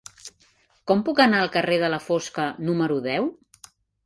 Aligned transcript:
Com 0.91 1.03
puc 1.09 1.21
anar 1.25 1.41
al 1.41 1.51
carrer 1.57 1.77
de 1.83 1.91
la 1.97 2.01
Fosca 2.07 2.47
número 2.71 2.99
deu? 3.11 3.31